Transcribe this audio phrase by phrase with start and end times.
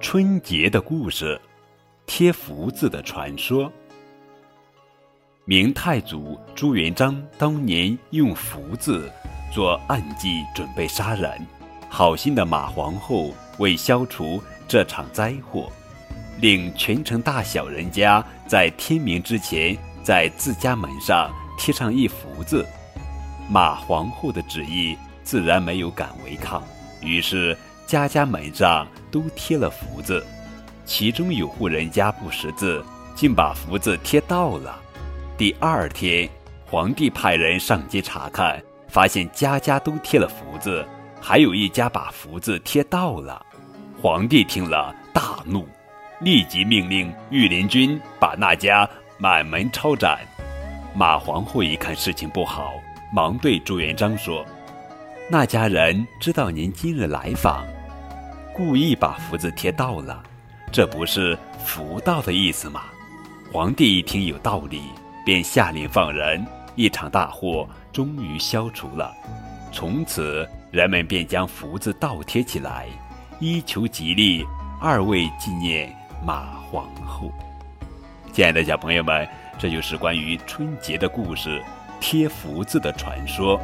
[0.00, 1.38] 春节的故事，
[2.06, 3.70] 贴福字的传说。
[5.44, 9.10] 明太祖朱元璋当年用福字
[9.52, 11.30] 做暗计，准备杀人。
[11.88, 15.70] 好心的马皇后为消除这场灾祸，
[16.40, 22.66] 令全城大小人家在天明之前在自家门上贴上一福字。
[23.48, 26.62] 马皇后的旨意自然没有敢违抗，
[27.00, 30.24] 于是家家门上都贴了福字。
[30.84, 34.78] 其中有户人家不识字，竟把福字贴倒了。
[35.38, 36.28] 第二天，
[36.68, 40.86] 皇帝派人上街查看，发现家家都贴了福字，
[41.20, 43.44] 还有一家把福字贴倒了。
[44.00, 45.66] 皇帝听了大怒，
[46.20, 50.20] 立即命令御林军把那家满门抄斩。
[50.94, 52.74] 马皇后一看事情不好，
[53.12, 54.44] 忙对朱元璋说
[55.28, 57.66] ：“那家人知道您今日来访，
[58.56, 60.22] 故意把福字贴倒了，
[60.72, 62.84] 这不是福到的意思吗？”
[63.52, 64.80] 皇帝一听有道理。
[65.26, 69.12] 便下令放人，一场大祸终于消除了。
[69.72, 72.86] 从此，人们便将福字倒贴起来，
[73.40, 74.46] 一求吉利，
[74.80, 75.92] 二为纪念
[76.24, 77.32] 马皇后。
[78.32, 81.60] 亲爱的小朋友们，这就是关于春节的故事——
[81.98, 83.60] 贴福字的传说。